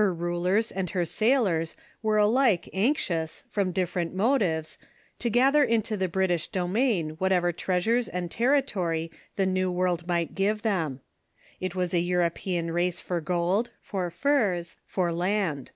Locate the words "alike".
2.16-2.70